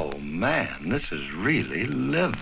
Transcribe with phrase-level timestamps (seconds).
[0.00, 2.36] Oh, man, this is really living.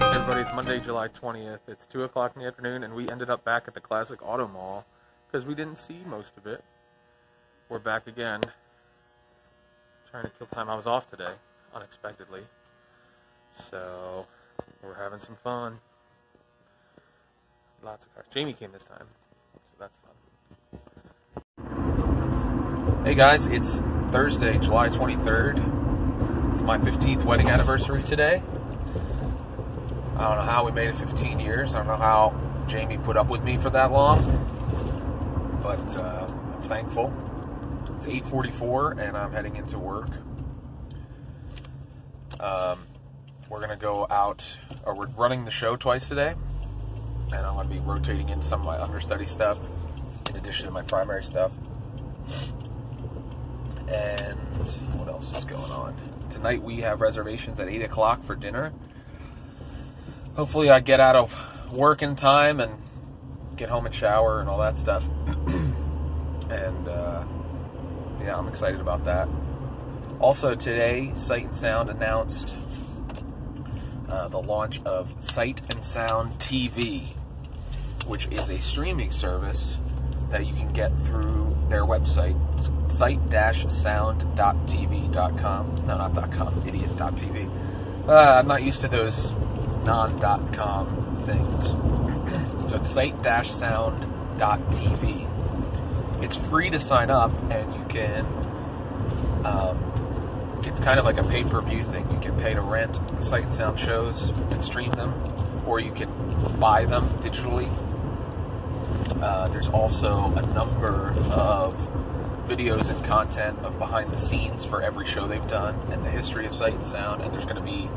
[0.00, 1.58] Everybody, it's Monday, July 20th.
[1.68, 4.48] It's 2 o'clock in the afternoon, and we ended up back at the Classic Auto
[4.48, 4.86] Mall
[5.26, 6.64] because we didn't see most of it.
[7.68, 8.40] We're back again.
[10.10, 10.70] Trying to kill time.
[10.70, 11.34] I was off today,
[11.74, 12.44] unexpectedly.
[13.70, 14.24] So,
[14.82, 15.80] we're having some fun.
[17.90, 18.26] Lots of cars.
[18.32, 19.08] Jamie came this time,
[19.52, 20.14] so that's fun.
[23.04, 23.80] Hey guys, it's
[24.12, 26.52] Thursday, July 23rd.
[26.52, 28.44] It's my 15th wedding anniversary today.
[30.16, 31.74] I don't know how we made it 15 years.
[31.74, 34.20] I don't know how Jamie put up with me for that long,
[35.60, 37.12] but uh, I'm thankful.
[37.96, 40.10] It's 8:44, and I'm heading into work.
[42.38, 42.86] Um,
[43.48, 44.58] we're gonna go out.
[44.84, 46.36] Or we're running the show twice today,
[47.32, 49.60] and I'm gonna be rotating in some of my understudy stuff
[50.30, 51.52] in addition to my primary stuff.
[53.88, 54.38] And
[54.98, 55.96] what else is going on?
[56.30, 58.72] Tonight we have reservations at 8 o'clock for dinner
[60.40, 61.36] hopefully I get out of
[61.72, 62.72] work in time and
[63.56, 65.04] get home and shower and all that stuff.
[65.26, 67.24] and uh,
[68.22, 69.28] yeah, I'm excited about that.
[70.18, 72.54] Also today, Sight and Sound announced
[74.08, 77.14] uh, the launch of Sight and Sound TV,
[78.06, 79.76] which is a streaming service
[80.30, 82.34] that you can get through their website,
[82.90, 85.74] sight-sound.tv.com.
[85.86, 88.08] No, not .com, idiot.tv.
[88.08, 89.30] Uh, I'm not used to those
[89.84, 91.70] non.com things.
[92.70, 95.26] so it's sight-sound.tv.
[96.22, 98.24] It's free to sign up, and you can.
[99.44, 99.78] Um,
[100.66, 102.10] it's kind of like a pay-per-view thing.
[102.10, 105.14] You can pay to rent Sight and Sound shows and stream them,
[105.66, 106.10] or you can
[106.58, 107.70] buy them digitally.
[109.22, 111.74] Uh, there's also a number of
[112.48, 116.46] videos and content of behind the scenes for every show they've done and the history
[116.46, 117.22] of Sight and Sound.
[117.22, 117.88] And there's going to be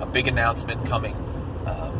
[0.00, 1.14] a big announcement coming.
[1.66, 1.92] Um,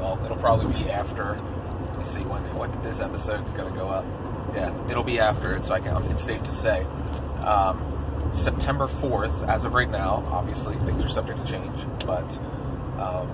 [0.00, 1.38] well, it'll probably be after.
[1.84, 4.04] Let me see when when this episode's going to go up.
[4.54, 6.02] Yeah, it'll be after it, so I can.
[6.10, 6.84] It's safe to say.
[7.44, 12.38] Um, September 4th, as of right now, obviously things are subject to change, but
[12.98, 13.28] um,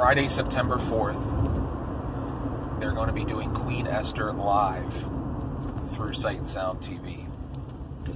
[0.00, 1.20] Friday, September 4th,
[2.80, 4.94] they're going to be doing Queen Esther live
[5.92, 7.26] through Sight and Sound TV.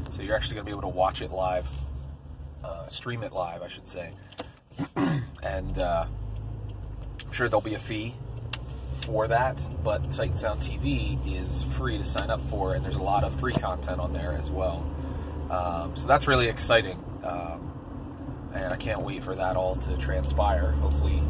[0.08, 1.68] So you're actually going to be able to watch it live,
[2.64, 4.14] uh, stream it live, I should say.
[5.42, 6.06] and uh,
[7.26, 8.14] I'm sure there'll be a fee
[9.02, 12.96] for that, but Sight and Sound TV is free to sign up for, and there's
[12.96, 14.82] a lot of free content on there as well.
[15.50, 20.70] Um, so that's really exciting, um, and I can't wait for that all to transpire.
[20.70, 21.22] Hopefully,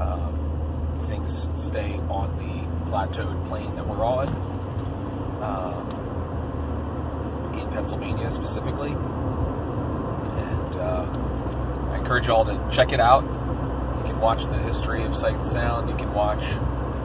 [0.00, 4.28] um, things stay on the plateaued plane that we're on
[5.42, 5.86] um,
[7.58, 11.06] in Pennsylvania specifically, and uh,
[11.92, 13.22] I encourage you all to check it out.
[13.22, 15.88] You can watch the history of Sight and Sound.
[15.90, 16.44] You can watch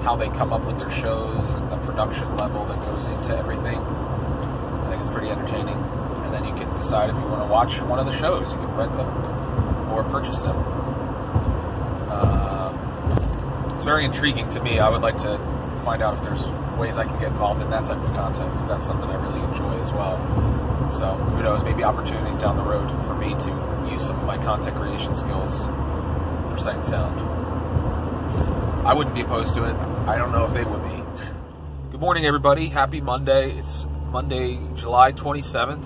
[0.03, 3.79] how they come up with their shows and the production level that goes into everything.
[3.79, 5.75] I think it's pretty entertaining.
[5.75, 8.51] And then you can decide if you want to watch one of the shows.
[8.51, 9.07] You can rent them
[9.91, 10.55] or purchase them.
[13.85, 14.79] Very intriguing to me.
[14.79, 15.37] I would like to
[15.85, 16.43] find out if there's
[16.75, 19.39] ways I can get involved in that type of content because that's something I really
[19.41, 20.17] enjoy as well.
[20.91, 21.63] So who knows?
[21.63, 25.51] Maybe opportunities down the road for me to use some of my content creation skills
[26.51, 27.21] for Sight and Sound.
[28.87, 29.75] I wouldn't be opposed to it.
[30.07, 31.03] I don't know if they would be.
[31.91, 32.69] Good morning, everybody.
[32.69, 33.51] Happy Monday.
[33.51, 35.85] It's Monday, July 27th,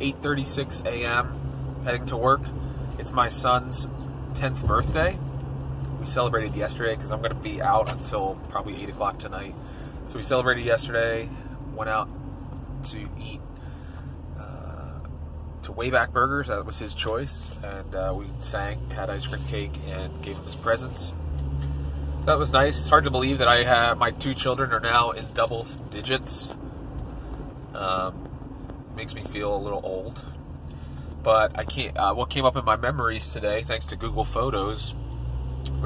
[0.00, 1.84] 8:36 a.m.
[1.84, 2.40] Heading to work.
[2.98, 3.86] It's my son's
[4.32, 5.18] 10th birthday.
[6.04, 9.54] We celebrated yesterday because I'm going to be out until probably 8 o'clock tonight.
[10.06, 11.30] So we celebrated yesterday.
[11.74, 12.10] Went out
[12.90, 13.40] to eat
[14.38, 15.00] uh,
[15.62, 16.48] to Wayback Burgers.
[16.48, 20.44] That was his choice, and uh, we sang, had ice cream cake, and gave him
[20.44, 21.06] his presents.
[21.06, 22.80] So that was nice.
[22.80, 26.50] It's hard to believe that I have my two children are now in double digits.
[27.74, 28.28] Um,
[28.94, 30.22] makes me feel a little old,
[31.22, 31.96] but I can't.
[31.96, 34.92] Uh, what came up in my memories today, thanks to Google Photos,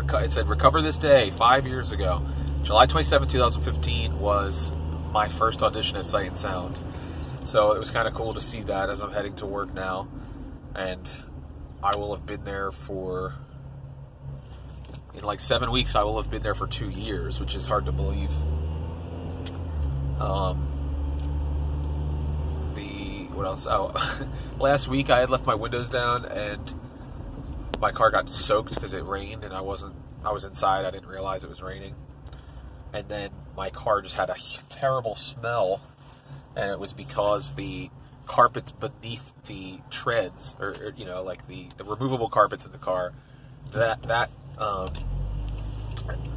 [0.01, 2.25] it said recover this day five years ago,
[2.63, 4.73] July 27, 2015 was
[5.13, 6.79] my first audition at Sight and Sound.
[7.45, 10.09] So it was kind of cool to see that as I'm heading to work now,
[10.75, 11.11] and
[11.83, 13.35] I will have been there for
[15.15, 15.95] in like seven weeks.
[15.95, 18.31] I will have been there for two years, which is hard to believe.
[20.21, 20.67] Um,
[22.75, 23.67] the what else?
[23.67, 23.93] Oh,
[24.59, 26.75] last week I had left my windows down and
[27.81, 29.95] my car got soaked because it rained and I wasn't
[30.25, 30.85] I was inside.
[30.85, 31.95] I didn't realize it was raining.
[32.93, 34.37] And then my car just had a
[34.69, 35.83] terrible smell,
[36.57, 37.91] and it was because the
[38.27, 42.79] carpets beneath the treads, or, or you know, like the, the removable carpets in the
[42.79, 43.13] car,
[43.73, 44.93] that that um,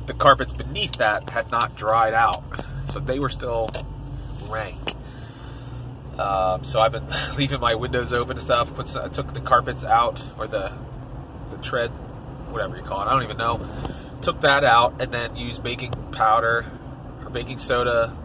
[0.05, 2.43] the carpets beneath that had not dried out,
[2.89, 3.69] so they were still
[4.49, 4.95] rank.
[6.19, 7.07] Um, so I've been
[7.37, 8.75] leaving my windows open and stuff.
[8.75, 10.73] Put I took the carpets out or the
[11.61, 11.89] tread,
[12.51, 13.05] whatever you call it.
[13.05, 13.65] I don't even know.
[14.21, 16.65] Took that out and then used baking powder
[17.23, 18.15] or baking soda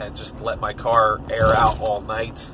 [0.00, 2.50] and just let my car air out all night.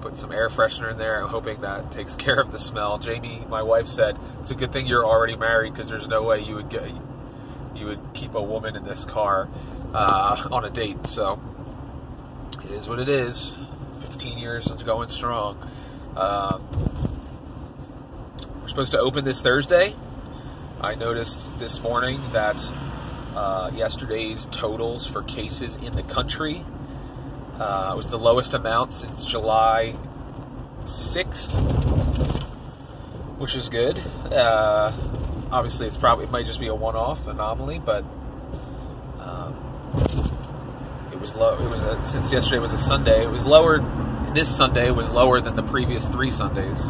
[0.00, 2.98] Put some air freshener in there, I'm hoping that takes care of the smell.
[2.98, 6.40] Jamie, my wife, said it's a good thing you're already married because there's no way
[6.40, 6.90] you would get
[7.74, 9.48] you would keep a woman in this car
[9.94, 11.06] uh, on a date.
[11.06, 11.40] So
[12.64, 13.56] it is what it is.
[14.02, 15.56] 15 years since going strong.
[16.16, 17.09] Um,
[18.70, 19.96] supposed to open this Thursday.
[20.80, 22.56] I noticed this morning that
[23.34, 26.64] uh, yesterday's totals for cases in the country
[27.58, 29.96] uh, was the lowest amount since July
[30.84, 31.50] 6th,
[33.38, 33.98] which is good.
[34.32, 34.92] Uh,
[35.50, 38.04] obviously, it's probably it might just be a one-off anomaly, but
[39.18, 39.52] um,
[41.12, 41.58] it was low.
[41.58, 43.24] It was a, since yesterday was a Sunday.
[43.24, 43.80] It was lower.
[44.32, 46.88] This Sunday was lower than the previous three Sundays,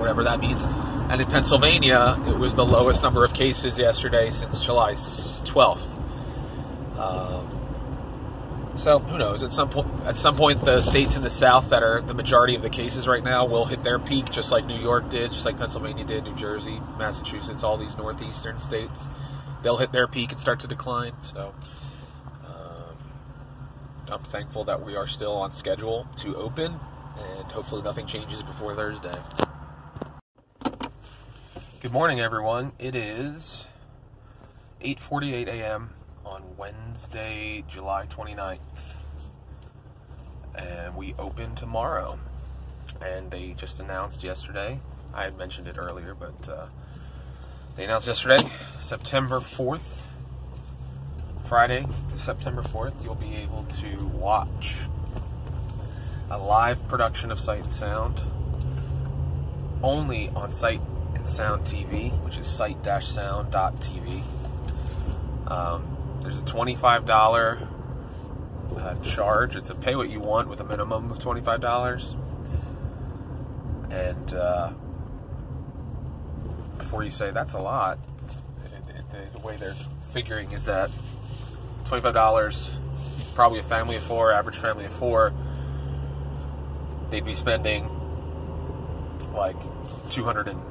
[0.00, 0.64] whatever that means.
[0.64, 5.86] And in Pennsylvania, it was the lowest number of cases yesterday since July 12th.
[6.98, 7.60] Um,
[8.76, 9.42] so who knows?
[9.42, 12.54] At some point, at some point, the states in the South that are the majority
[12.54, 15.44] of the cases right now will hit their peak, just like New York did, just
[15.44, 19.08] like Pennsylvania did, New Jersey, Massachusetts, all these northeastern states.
[19.62, 21.12] They'll hit their peak and start to decline.
[21.22, 21.52] So
[22.46, 22.96] um,
[24.10, 26.78] I'm thankful that we are still on schedule to open,
[27.18, 29.18] and hopefully nothing changes before Thursday.
[31.80, 32.72] Good morning, everyone.
[32.78, 33.66] It is
[34.82, 35.94] 8:48 a.m.
[36.26, 38.58] on Wednesday, July 29th,
[40.54, 42.18] and we open tomorrow.
[43.00, 44.78] And they just announced yesterday.
[45.14, 46.66] I had mentioned it earlier, but uh,
[47.76, 50.00] they announced yesterday, September 4th,
[51.46, 51.86] Friday,
[52.18, 54.74] September 4th, you'll be able to watch
[56.30, 58.20] a live production of Sight and Sound
[59.82, 60.82] only on Sight
[61.20, 64.22] and Sound TV, which is sight-sound.tv.
[65.48, 67.68] Um, there's a $25
[68.76, 69.54] uh, charge.
[69.54, 72.14] It's a pay what you want with a minimum of $25.
[73.90, 74.72] And uh,
[76.78, 77.98] before you say that's a lot,
[79.10, 79.76] the, the way they're
[80.12, 80.90] figuring is that
[81.84, 82.70] $25,
[83.34, 85.34] probably a family of four, average family of four,
[87.10, 87.90] they'd be spending
[89.34, 89.56] like
[90.08, 90.69] 200 and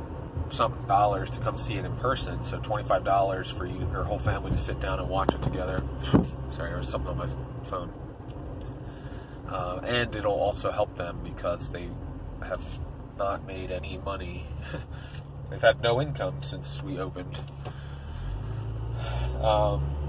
[0.51, 2.43] something dollars to come see it in person.
[2.45, 5.83] So $25 for you, and your whole family to sit down and watch it together.
[6.51, 7.29] Sorry, there's something on my
[7.65, 7.93] phone.
[9.47, 11.89] Uh, and it'll also help them because they
[12.43, 12.61] have
[13.17, 14.45] not made any money.
[15.49, 17.39] They've had no income since we opened.
[19.41, 19.99] Um,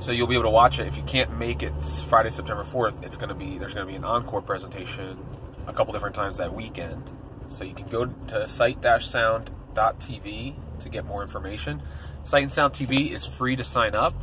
[0.00, 0.86] so you'll be able to watch it.
[0.86, 1.72] If you can't make it
[2.08, 5.18] Friday, September 4th, it's going to be there's going to be an encore presentation
[5.66, 7.10] a couple different times that weekend.
[7.50, 11.82] So you can go to sight-sound.tv to get more information.
[12.24, 14.14] Sight and Sound TV is free to sign up,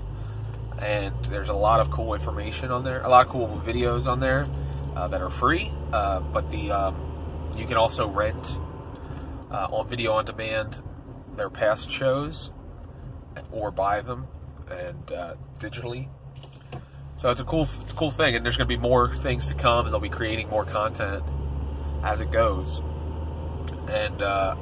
[0.80, 4.20] and there's a lot of cool information on there, a lot of cool videos on
[4.20, 4.48] there
[4.96, 5.72] uh, that are free.
[5.92, 8.58] Uh, but the um, you can also rent
[9.52, 10.82] uh, on video on demand
[11.36, 12.50] their past shows
[13.52, 14.28] or buy them
[14.70, 16.08] and uh, digitally.
[17.16, 19.48] So it's a cool, it's a cool thing, and there's going to be more things
[19.48, 21.24] to come, and they'll be creating more content
[22.04, 22.80] as it goes.
[23.88, 24.56] And uh,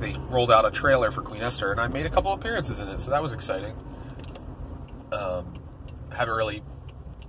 [0.00, 2.88] they rolled out a trailer for Queen Esther, and I made a couple appearances in
[2.88, 3.74] it, so that was exciting.
[5.12, 5.54] Um,
[6.10, 6.62] haven't really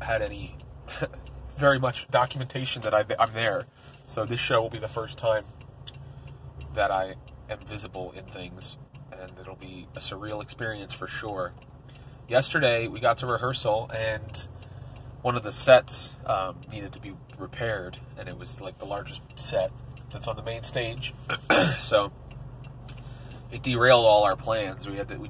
[0.01, 0.57] had any
[1.57, 3.67] very much documentation that I, I'm there,
[4.07, 5.45] so this show will be the first time
[6.73, 7.15] that I
[7.49, 8.77] am visible in things,
[9.11, 11.53] and it'll be a surreal experience for sure.
[12.27, 14.47] Yesterday, we got to rehearsal, and
[15.21, 19.21] one of the sets um, needed to be repaired, and it was like the largest
[19.35, 19.71] set
[20.11, 21.13] that's on the main stage.
[21.79, 22.11] so
[23.51, 24.87] it derailed all our plans.
[24.87, 25.29] We had to we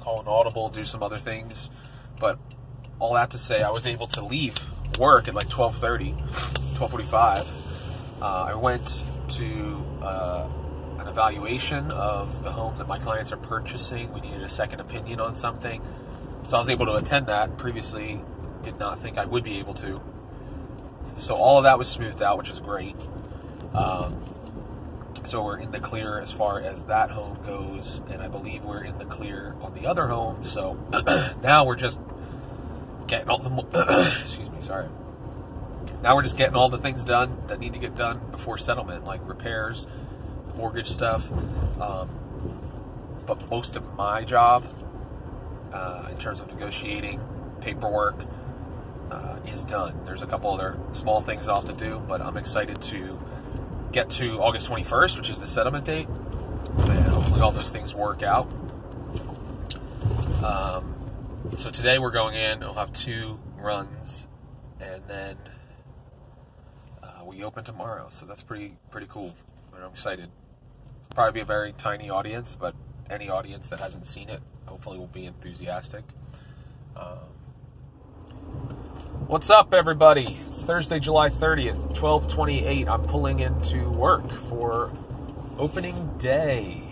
[0.00, 1.70] call an audible, do some other things,
[2.18, 2.38] but
[2.98, 4.56] all that to say, I was able to leave
[4.98, 6.14] work at like 12:30,
[6.76, 7.46] 12:45.
[8.20, 10.48] Uh, I went to uh,
[10.98, 14.12] an evaluation of the home that my clients are purchasing.
[14.12, 15.82] We needed a second opinion on something,
[16.46, 17.56] so I was able to attend that.
[17.56, 18.22] Previously,
[18.62, 20.00] did not think I would be able to.
[21.18, 22.96] So all of that was smoothed out, which is great.
[23.74, 24.24] Um,
[25.24, 28.82] So we're in the clear as far as that home goes, and I believe we're
[28.82, 30.44] in the clear on the other home.
[30.44, 30.76] So
[31.42, 31.98] now we're just
[33.06, 33.50] getting all the
[34.22, 34.88] excuse me, sorry.
[36.02, 39.04] Now we're just getting all the things done that need to get done before settlement,
[39.04, 39.86] like repairs,
[40.56, 41.30] mortgage stuff.
[41.80, 42.08] Um,
[43.26, 44.64] but most of my job,
[45.72, 47.20] uh, in terms of negotiating,
[47.60, 48.16] paperwork,
[49.10, 50.00] uh, is done.
[50.04, 53.20] There's a couple other small things have to do, but I'm excited to
[53.92, 58.22] get to August 21st, which is the settlement date, and hopefully all those things work
[58.22, 58.50] out.
[60.44, 60.94] Um,
[61.58, 62.60] so today we're going in.
[62.60, 64.26] We'll have two runs,
[64.80, 65.36] and then
[67.02, 68.08] uh, we open tomorrow.
[68.10, 69.34] So that's pretty pretty cool.
[69.74, 70.30] I'm excited.
[71.14, 72.74] Probably be a very tiny audience, but
[73.08, 76.04] any audience that hasn't seen it hopefully will be enthusiastic.
[76.96, 77.18] Um,
[79.30, 80.40] What's up, everybody?
[80.48, 82.88] It's Thursday, July 30th, 1228.
[82.88, 84.90] I'm pulling into work for
[85.56, 86.82] opening day.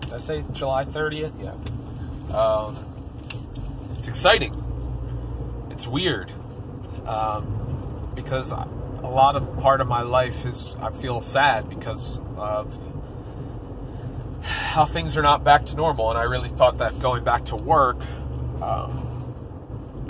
[0.00, 1.34] Did I say July 30th?
[1.38, 2.34] Yeah.
[2.34, 2.86] Um,
[3.98, 4.54] it's exciting.
[5.70, 6.32] It's weird.
[7.04, 8.66] Um, because a
[9.02, 12.74] lot of part of my life is, I feel sad because of
[14.40, 16.08] how things are not back to normal.
[16.08, 18.00] And I really thought that going back to work,
[18.62, 19.01] um,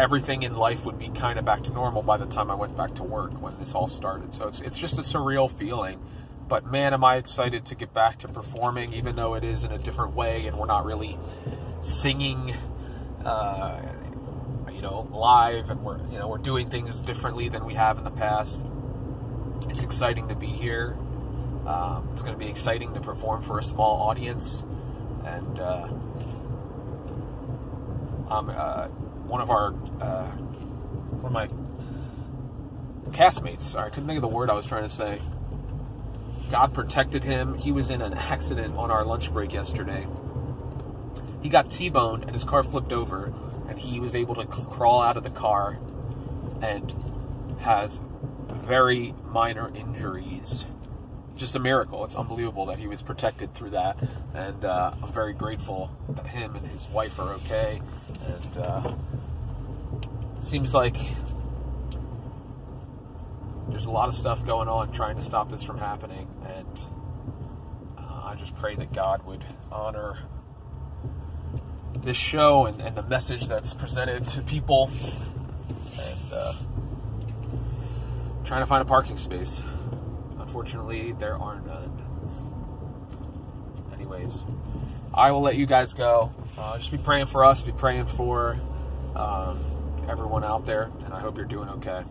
[0.02, 2.76] everything in life would be kind of back to normal by the time I went
[2.76, 4.34] back to work when this all started.
[4.34, 6.04] So it's it's just a surreal feeling.
[6.48, 9.70] But man, am I excited to get back to performing, even though it is in
[9.70, 11.18] a different way, and we're not really
[11.82, 12.52] singing,
[13.24, 13.80] uh,
[14.72, 18.04] you know, live, and we're you know we're doing things differently than we have in
[18.04, 18.66] the past.
[19.68, 20.96] It's exciting to be here.
[21.64, 24.64] Um, it's going to be exciting to perform for a small audience,
[25.24, 25.86] and uh,
[28.28, 28.50] I'm.
[28.50, 28.88] Uh,
[29.32, 29.68] one of our
[30.02, 30.26] uh,
[31.22, 31.48] one of my
[33.12, 33.74] castmates.
[33.74, 35.22] I couldn't think of the word I was trying to say.
[36.50, 37.54] God protected him.
[37.54, 40.06] He was in an accident on our lunch break yesterday.
[41.40, 43.32] He got T-boned and his car flipped over,
[43.70, 45.78] and he was able to crawl out of the car
[46.60, 46.94] and
[47.60, 48.00] has
[48.50, 50.66] very minor injuries.
[51.36, 52.04] Just a miracle.
[52.04, 53.96] It's unbelievable that he was protected through that,
[54.34, 57.80] and uh, I'm very grateful that him and his wife are okay.
[58.26, 58.94] And uh,
[60.52, 60.96] seems like
[63.70, 66.78] there's a lot of stuff going on trying to stop this from happening, and
[67.96, 70.18] uh, I just pray that God would honor
[71.96, 74.90] this show and, and the message that's presented to people,
[75.98, 76.52] and uh,
[78.44, 79.62] trying to find a parking space.
[80.38, 82.02] Unfortunately, there are none.
[83.94, 84.44] Anyways,
[85.14, 86.30] I will let you guys go.
[86.58, 87.62] Uh, just be praying for us.
[87.62, 88.60] Be praying for.
[89.16, 89.71] Um,
[90.08, 92.02] everyone out there, and I hope you're doing okay.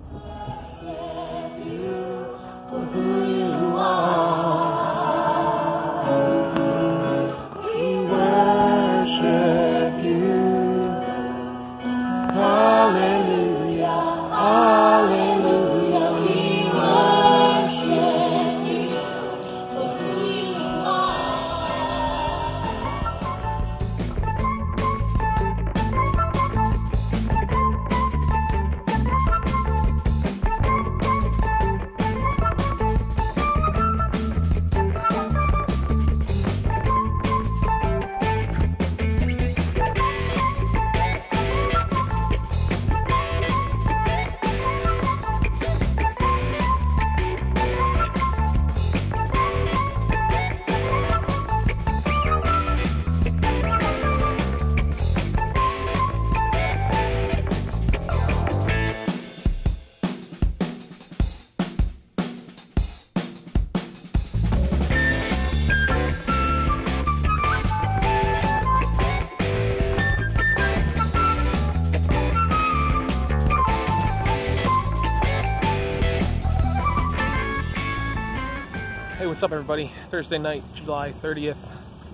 [79.41, 79.91] What's up, everybody?
[80.11, 81.57] Thursday night, July 30th,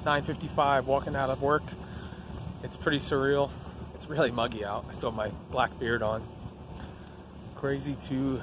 [0.05, 0.85] 9:55.
[0.85, 1.63] Walking out of work.
[2.63, 3.51] It's pretty surreal.
[3.95, 4.85] It's really muggy out.
[4.89, 6.25] I still have my black beard on.
[7.57, 8.41] Crazy to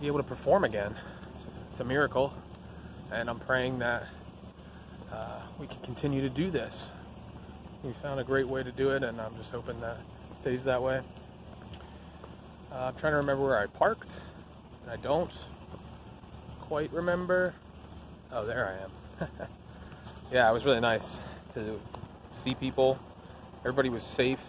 [0.00, 0.96] be able to perform again.
[1.36, 2.34] It's, it's a miracle,
[3.12, 4.08] and I'm praying that
[5.12, 6.90] uh, we can continue to do this.
[7.84, 9.98] We found a great way to do it, and I'm just hoping that
[10.32, 11.00] it stays that way.
[12.72, 14.16] Uh, I'm trying to remember where I parked,
[14.82, 15.30] and I don't
[16.66, 17.54] quite remember.
[18.32, 18.76] Oh, there
[19.20, 19.30] I am.
[20.32, 21.18] yeah, it was really nice
[21.54, 21.80] to
[22.42, 22.98] see people.
[23.60, 24.40] Everybody was safe,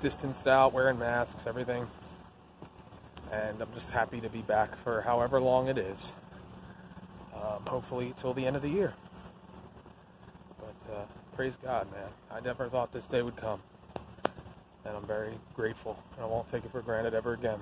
[0.00, 1.86] distanced out, wearing masks, everything.
[3.32, 6.12] And I'm just happy to be back for however long it is.
[7.34, 8.94] Um, hopefully till the end of the year.
[10.58, 12.08] But uh, praise God, man.
[12.30, 13.60] I never thought this day would come.
[14.84, 17.58] And I'm very grateful, and I won't take it for granted ever again.